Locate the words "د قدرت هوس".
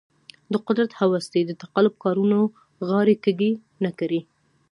0.51-1.25